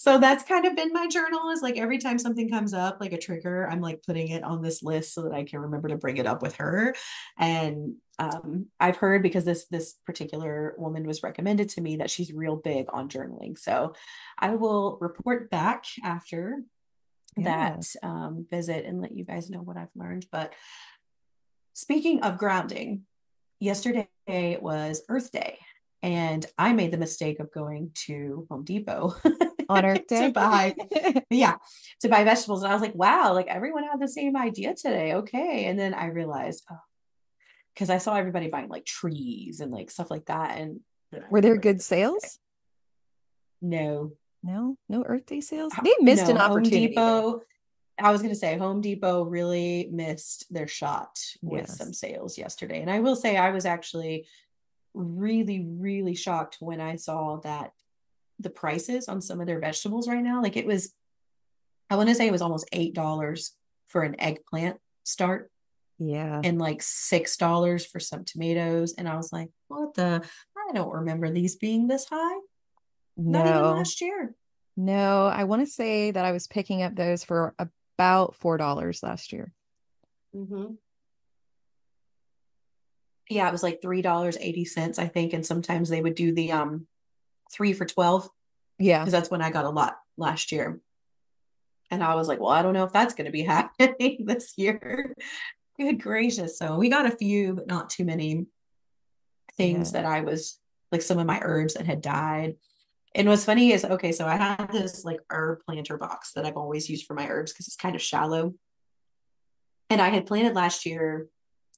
[0.03, 3.13] So that's kind of been my journal is like every time something comes up like
[3.13, 5.95] a trigger i'm like putting it on this list so that i can remember to
[5.95, 6.93] bring it up with her.
[7.39, 12.33] And um, i've heard because this this particular woman was recommended to me that she's
[12.33, 13.57] real big on journaling.
[13.57, 13.93] So
[14.37, 16.63] i will report back after
[17.37, 17.75] yeah.
[17.77, 20.25] that um, visit and let you guys know what I've learned.
[20.31, 20.53] But
[21.73, 23.03] speaking of grounding,
[23.59, 25.57] yesterday was Earth Day,
[26.01, 29.15] and I made the mistake of going to Home Depot
[29.69, 30.75] on Earth Day to buy,
[31.29, 31.55] yeah,
[32.01, 32.63] to buy vegetables.
[32.63, 35.13] And I was like, wow, like everyone had the same idea today.
[35.15, 35.65] Okay.
[35.65, 36.77] And then I realized, oh,
[37.73, 40.57] because I saw everybody buying like trees and like stuff like that.
[40.57, 40.81] And
[41.29, 42.39] were there good sales?
[43.61, 44.11] No,
[44.43, 45.73] no, no Earth Day sales.
[45.83, 46.93] They missed no, an opportunity.
[46.95, 47.41] Home Depot,
[47.99, 51.77] I was going to say Home Depot really missed their shot with yes.
[51.77, 52.81] some sales yesterday.
[52.81, 54.27] And I will say I was actually
[54.93, 57.71] really, really shocked when I saw that
[58.39, 60.93] the prices on some of their vegetables right now, like it was,
[61.89, 63.51] I want to say it was almost $8
[63.87, 65.49] for an eggplant start.
[65.99, 66.41] Yeah.
[66.43, 68.95] And like $6 for some tomatoes.
[68.97, 70.21] And I was like, what the?
[70.57, 72.39] I don't remember these being this high.
[73.17, 73.43] No.
[73.43, 74.35] Not even last year.
[74.75, 79.31] No, I want to say that I was picking up those for about $4 last
[79.31, 79.53] year.
[80.35, 80.73] Mm-hmm
[83.29, 85.33] yeah, it was like three dollars eighty cents, I think.
[85.33, 86.87] And sometimes they would do the um
[87.51, 88.29] three for twelve.
[88.79, 88.99] Yeah.
[88.99, 90.79] Because that's when I got a lot last year.
[91.91, 95.13] And I was like, well, I don't know if that's gonna be happening this year.
[95.79, 96.57] Good gracious.
[96.57, 98.45] So we got a few, but not too many
[99.57, 100.01] things yeah.
[100.01, 100.59] that I was
[100.91, 102.55] like some of my herbs that had died.
[103.15, 106.57] And what's funny is okay, so I had this like herb planter box that I've
[106.57, 108.55] always used for my herbs because it's kind of shallow.
[109.89, 111.27] And I had planted last year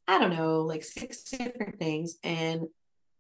[0.08, 2.18] I don't know, like six different things.
[2.24, 2.68] And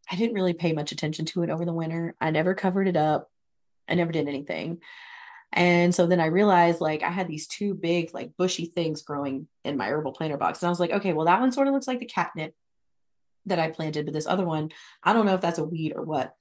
[0.09, 2.15] I didn't really pay much attention to it over the winter.
[2.21, 3.29] I never covered it up.
[3.89, 4.81] I never did anything.
[5.51, 9.47] And so then I realized like I had these two big, like bushy things growing
[9.63, 10.61] in my herbal planter box.
[10.61, 12.53] And I was like, okay, well, that one sort of looks like the catnip
[13.47, 14.71] that I planted, but this other one,
[15.03, 16.35] I don't know if that's a weed or what.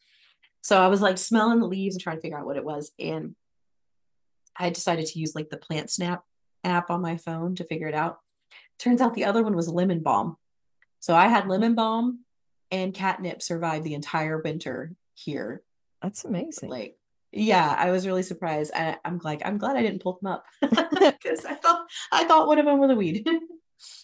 [0.65, 2.91] So I was like smelling the leaves and trying to figure out what it was.
[2.99, 3.37] And
[4.57, 6.25] I decided to use like the Plant Snap
[6.65, 8.19] app on my phone to figure it out.
[8.79, 10.39] Turns out the other one was lemon balm.
[11.01, 11.77] So I had lemon mm-hmm.
[11.77, 12.25] balm
[12.71, 15.63] and catnip survive the entire winter here.
[16.01, 16.71] That's amazing.
[16.71, 16.97] Like,
[17.31, 18.73] yeah, I was really surprised.
[18.75, 22.49] I, am like, I'm glad I didn't pull them up because I thought I thought
[22.49, 23.29] one of them was a weed.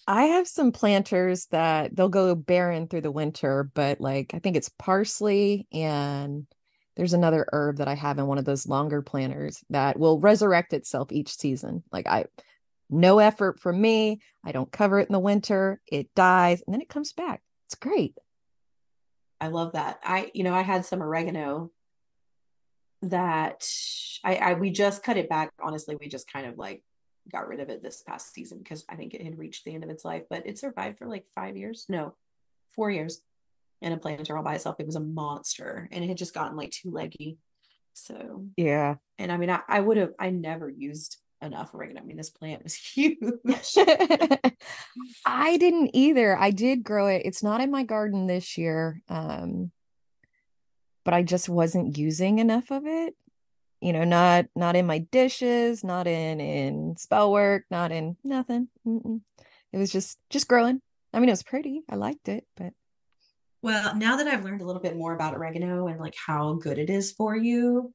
[0.07, 4.57] I have some planters that they'll go barren through the winter, but like I think
[4.57, 6.47] it's parsley and
[6.97, 10.73] there's another herb that I have in one of those longer planters that will resurrect
[10.73, 11.83] itself each season.
[11.93, 12.27] Like I
[12.91, 14.21] no effort from me.
[14.45, 15.81] I don't cover it in the winter.
[15.87, 17.41] It dies and then it comes back.
[17.67, 18.17] It's great.
[19.41, 20.01] I love that.
[20.05, 21.71] I, you know, I had some oregano
[23.03, 23.67] that
[24.23, 25.53] I, I we just cut it back.
[25.63, 26.83] Honestly, we just kind of like
[27.31, 29.85] got rid of it this past season because I think it had reached the end
[29.85, 31.87] of its life, but it survived for like five years.
[31.89, 32.15] No,
[32.75, 33.21] four years
[33.83, 34.77] in a planter all by itself.
[34.79, 37.39] It was a monster and it had just gotten like too leggy.
[37.95, 38.97] So yeah.
[39.19, 42.01] And I mean, I, I would have I never used enough oregano.
[42.01, 43.17] I mean, this plant was huge.
[45.27, 46.37] I didn't either.
[46.37, 47.23] I did grow it.
[47.25, 49.03] It's not in my garden this year.
[49.09, 49.71] Um,
[51.05, 53.15] but I just wasn't using enough of it.
[53.81, 58.69] You know, not not in my dishes, not in in spell work, not in nothing.
[58.87, 59.21] Mm-mm.
[59.73, 60.81] It was just just growing.
[61.13, 61.83] I mean, it was pretty.
[61.89, 62.73] I liked it, but
[63.63, 66.79] well, now that I've learned a little bit more about oregano and like how good
[66.79, 67.93] it is for you,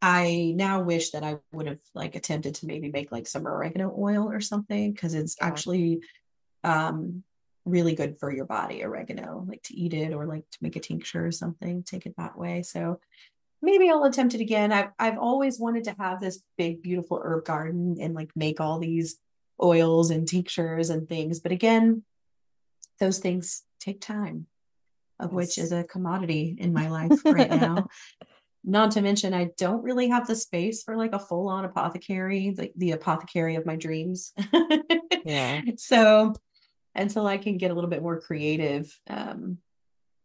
[0.00, 3.94] I now wish that I would have like attempted to maybe make like some oregano
[3.98, 5.46] oil or something because it's yeah.
[5.46, 6.00] actually
[6.64, 7.24] um
[7.64, 10.80] really good for your body oregano like to eat it or like to make a
[10.80, 12.98] tincture or something take it that way so
[13.62, 14.72] maybe I'll attempt it again.
[14.72, 18.78] I've I've always wanted to have this big beautiful herb garden and like make all
[18.78, 19.18] these
[19.62, 21.40] oils and tinctures and things.
[21.40, 22.04] But again
[23.00, 24.46] those things take time
[25.20, 25.36] of yes.
[25.36, 27.86] which is a commodity in my life right now.
[28.64, 32.72] Not to mention i don't really have the space for like a full-on apothecary like
[32.76, 34.32] the apothecary of my dreams.
[35.24, 35.62] Yeah.
[35.78, 36.34] So
[36.94, 39.58] until i can get a little bit more creative um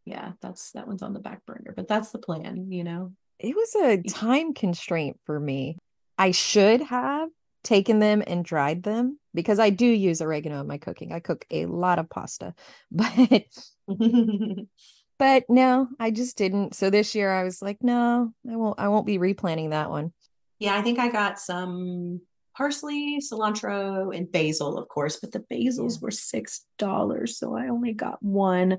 [0.05, 3.13] yeah that's that one's on the back burner but that's the plan you know
[3.43, 5.77] it was a time constraint for me
[6.17, 7.29] i should have
[7.63, 11.45] taken them and dried them because i do use oregano in my cooking i cook
[11.51, 12.55] a lot of pasta
[12.91, 13.45] but
[15.23, 16.75] but no, I just didn't.
[16.75, 20.13] So this year I was like, no, I won't I won't be replanting that one.
[20.59, 22.21] Yeah, I think I got some
[22.55, 25.99] parsley, cilantro, and basil, of course, but the basils yeah.
[26.01, 28.77] were six dollars, so I only got one.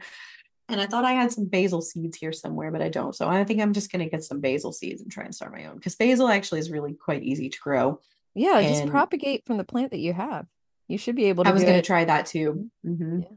[0.69, 3.15] And I thought I had some basil seeds here somewhere, but I don't.
[3.15, 5.67] So I think I'm just gonna get some basil seeds and try and start my
[5.67, 8.01] own because basil actually is really quite easy to grow.
[8.35, 10.47] Yeah, and just propagate from the plant that you have.
[10.89, 11.51] You should be able to.
[11.51, 12.69] I was gonna try that too.
[12.85, 13.21] Mm-hmm.
[13.21, 13.29] Yeah.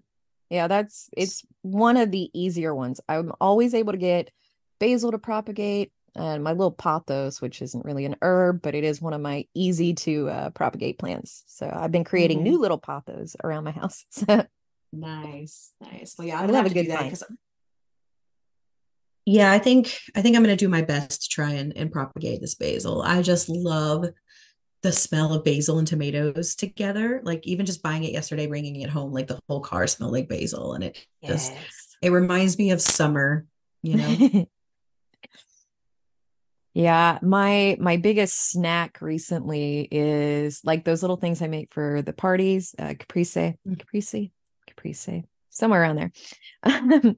[0.50, 3.02] Yeah, that's it's one of the easier ones.
[3.10, 4.32] I'm always able to get
[4.80, 5.92] basil to propagate.
[6.16, 9.46] and my little pothos, which isn't really an herb, but it is one of my
[9.54, 11.44] easy to uh, propagate plants.
[11.46, 12.44] So I've been creating Mhm.
[12.44, 14.06] new little pothos around my house.
[14.94, 16.16] Nice, nice.
[16.18, 17.10] Well, yeah, I I'm love gonna a have to good do that find.
[17.12, 17.24] 'cause-
[19.26, 22.42] Yeah, I think I think I'm gonna do my best to try and, and propagate
[22.42, 23.02] this basil.
[23.02, 24.06] I just love
[24.84, 27.20] the smell of basil and tomatoes together.
[27.24, 30.30] Like even just buying it yesterday, bringing it home, like the whole car smelled like
[30.30, 31.52] basil, and it just
[32.02, 33.46] it reminds me of summer.
[33.84, 34.48] You know,
[36.74, 42.14] Yeah, my my biggest snack recently is like those little things I make for the
[42.14, 44.32] parties, uh, caprese, caprese,
[44.78, 46.12] caprese, somewhere around there.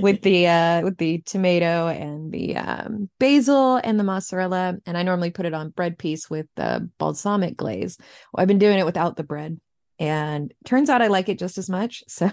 [0.00, 5.02] with the uh with the tomato and the um basil and the mozzarella and I
[5.02, 7.96] normally put it on bread piece with the balsamic glaze.
[8.32, 9.60] Well, I've been doing it without the bread
[9.98, 12.02] and turns out I like it just as much.
[12.08, 12.30] So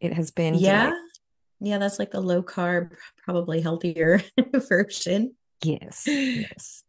[0.00, 0.92] it has been yeah,
[1.60, 2.92] yeah, that's like the low carb,
[3.24, 4.22] probably healthier
[4.68, 5.34] version.
[5.62, 6.04] Yes.
[6.06, 6.82] Yes.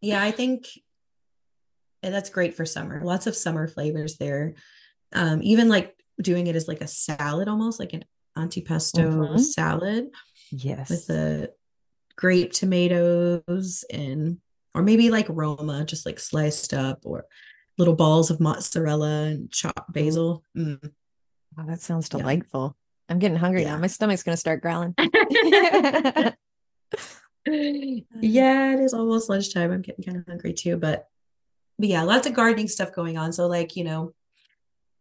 [0.00, 0.66] Yeah, I think
[2.02, 3.00] and that's great for summer.
[3.02, 4.54] Lots of summer flavors there.
[5.12, 8.04] Um, even like doing it as like a salad almost, like an
[8.36, 9.40] antipasto Mhm.
[9.40, 10.08] salad
[10.50, 10.90] yes.
[10.90, 11.52] with the
[12.16, 14.38] grape tomatoes and
[14.74, 17.26] or maybe like Roma, just like sliced up, or
[17.78, 20.42] little balls of mozzarella and chopped basil.
[20.56, 20.80] Mm.
[21.58, 22.18] Oh, that sounds Yeah.
[22.18, 22.76] delightful.
[23.08, 23.74] I'm getting hungry Yeah.
[23.74, 23.80] now.
[23.80, 24.94] My stomach's gonna start growling.
[27.46, 29.70] Yeah, it is almost lunchtime.
[29.70, 31.08] I'm getting kind of hungry too, but
[31.78, 33.32] but yeah, lots of gardening stuff going on.
[33.32, 34.14] So like, you know,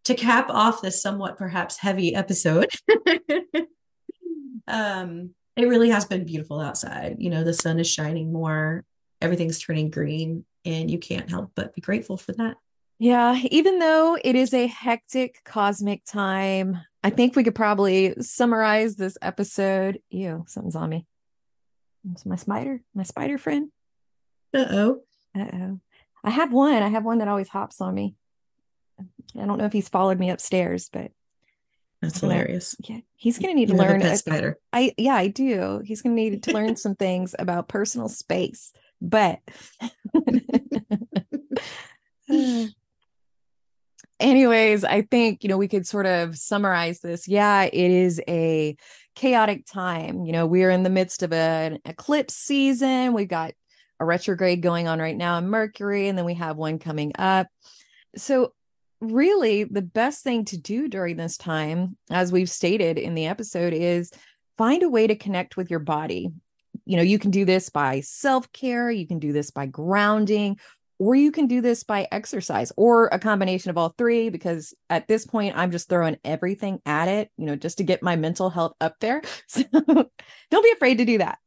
[0.06, 2.70] to cap off this somewhat perhaps heavy episode,
[4.68, 7.18] um, it really has been beautiful outside.
[7.20, 8.84] You know, the sun is shining more,
[9.22, 12.58] everything's turning green, and you can't help but be grateful for that.
[13.00, 18.96] Yeah, even though it is a hectic cosmic time, I think we could probably summarize
[18.96, 20.00] this episode.
[20.10, 21.06] Ew, something's on me.
[22.12, 23.72] It's my spider, my spider friend.
[24.54, 25.02] Uh-oh.
[25.36, 25.80] Uh-oh.
[26.24, 26.82] I have one.
[26.82, 28.16] I have one that always hops on me.
[29.40, 31.12] I don't know if he's followed me upstairs, but
[32.02, 32.76] That's hilarious.
[32.88, 34.02] yeah, he's gonna need to You a learn.
[34.02, 34.58] a- spider.
[34.72, 35.82] I yeah, I do.
[35.86, 38.72] He's gonna need to learn some things about personal space.
[39.02, 39.40] But
[44.20, 47.28] anyways, I think you know we could sort of summarize this.
[47.28, 48.76] Yeah, it is a
[49.16, 50.26] chaotic time.
[50.26, 53.14] You know, we're in the midst of an eclipse season.
[53.14, 53.54] We've got
[54.00, 57.48] a retrograde going on right now in Mercury, and then we have one coming up.
[58.16, 58.54] So
[59.12, 63.74] really the best thing to do during this time as we've stated in the episode
[63.74, 64.12] is
[64.58, 66.30] find a way to connect with your body.
[66.86, 70.58] You know you can do this by self-care you can do this by grounding
[71.00, 75.08] or you can do this by exercise or a combination of all three because at
[75.08, 78.50] this point i'm just throwing everything at it you know just to get my mental
[78.50, 79.22] health up there.
[79.48, 81.38] So don't be afraid to do that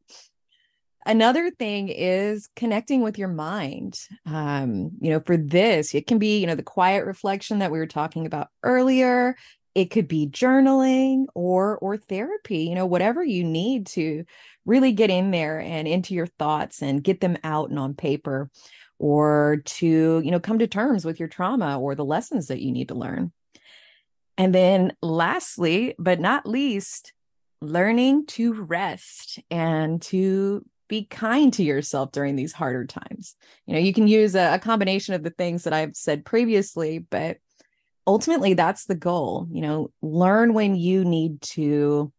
[1.07, 3.99] another thing is connecting with your mind.
[4.27, 7.79] Um you know for this it can be you know the quiet reflection that we
[7.79, 9.37] were talking about earlier.
[9.75, 14.25] It could be journaling or or therapy you know whatever you need to
[14.65, 18.51] really get in there and into your thoughts and get them out and on paper
[18.99, 22.73] or to you know come to terms with your trauma or the lessons that you
[22.73, 23.33] need to learn.
[24.39, 27.13] And then lastly but not least
[27.61, 33.37] learning to rest and to be kind to yourself during these harder times.
[33.67, 36.99] You know, you can use a, a, combination of the things that I've said previously,
[36.99, 37.39] but
[38.07, 39.47] ultimately that's the goal.
[39.51, 42.13] You know, learn when you need to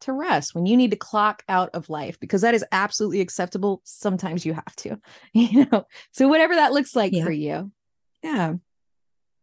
[0.00, 3.80] to rest, when you need to clock out of life because that is absolutely acceptable.
[3.84, 4.98] Sometimes you have to.
[5.32, 5.86] You know.
[6.12, 7.24] So whatever that looks like Yeah.
[7.24, 7.72] for you.
[8.22, 8.54] Yeah.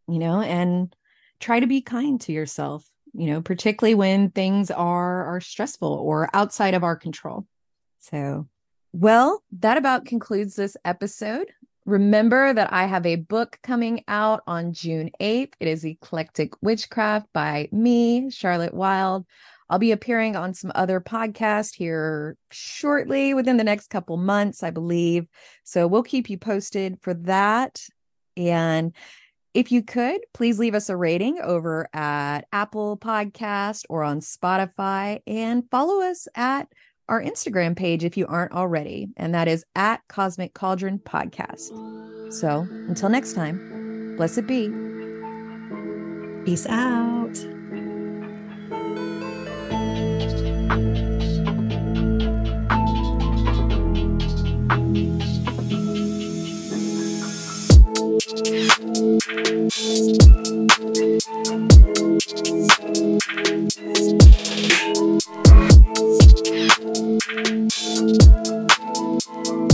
[0.08, 0.96] You know, and
[1.40, 6.30] try to be kind to yourself, you know, particularly when things are are stressful or
[6.34, 7.46] outside of our control.
[8.00, 8.48] So
[8.94, 11.52] well, that about concludes this episode.
[11.86, 15.54] Remember that I have a book coming out on June 8th.
[15.60, 19.26] It is Eclectic Witchcraft by me, Charlotte Wilde.
[19.70, 24.70] I'll be appearing on some other podcasts here shortly within the next couple months, I
[24.70, 25.28] believe.
[25.64, 27.82] So we'll keep you posted for that.
[28.36, 28.94] And
[29.54, 35.22] if you could, please leave us a rating over at Apple Podcast or on Spotify
[35.26, 36.68] and follow us at
[37.12, 41.70] our Instagram page if you aren't already, and that is at Cosmic Cauldron Podcast.
[42.34, 44.70] So until next time, blessed be.
[46.46, 47.36] Peace out.
[65.94, 66.40] Thank
[69.48, 69.71] you.